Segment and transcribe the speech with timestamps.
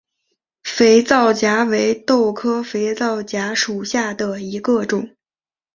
[0.63, 5.07] 肥皂荚为豆科肥皂荚属下的一个种。